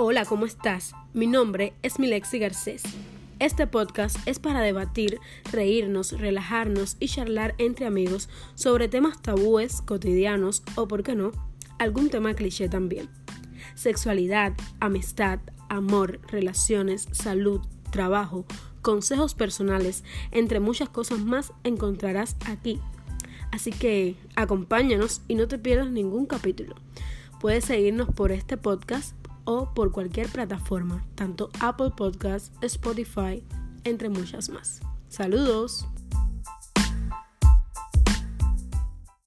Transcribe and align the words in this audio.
Hola, 0.00 0.24
¿cómo 0.24 0.46
estás? 0.46 0.94
Mi 1.12 1.26
nombre 1.26 1.72
es 1.82 1.98
Milexi 1.98 2.38
Garcés. 2.38 2.84
Este 3.40 3.66
podcast 3.66 4.16
es 4.26 4.38
para 4.38 4.60
debatir, 4.60 5.18
reírnos, 5.50 6.12
relajarnos 6.12 6.96
y 7.00 7.08
charlar 7.08 7.56
entre 7.58 7.84
amigos 7.84 8.28
sobre 8.54 8.86
temas 8.86 9.20
tabúes, 9.20 9.82
cotidianos 9.82 10.62
o, 10.76 10.86
por 10.86 11.02
qué 11.02 11.16
no, 11.16 11.32
algún 11.80 12.10
tema 12.10 12.34
cliché 12.34 12.68
también. 12.68 13.08
Sexualidad, 13.74 14.52
amistad, 14.78 15.40
amor, 15.68 16.20
relaciones, 16.28 17.08
salud, 17.10 17.60
trabajo, 17.90 18.46
consejos 18.82 19.34
personales, 19.34 20.04
entre 20.30 20.60
muchas 20.60 20.88
cosas 20.88 21.18
más 21.18 21.52
encontrarás 21.64 22.36
aquí. 22.46 22.80
Así 23.50 23.72
que 23.72 24.14
acompáñanos 24.36 25.22
y 25.26 25.34
no 25.34 25.48
te 25.48 25.58
pierdas 25.58 25.90
ningún 25.90 26.26
capítulo. 26.26 26.76
Puedes 27.40 27.64
seguirnos 27.64 28.08
por 28.14 28.30
este 28.30 28.56
podcast 28.56 29.16
o 29.48 29.72
por 29.72 29.92
cualquier 29.92 30.28
plataforma, 30.28 31.02
tanto 31.14 31.48
Apple 31.60 31.90
Podcasts, 31.96 32.52
Spotify, 32.60 33.42
entre 33.84 34.10
muchas 34.10 34.50
más. 34.50 34.80
Saludos. 35.08 35.88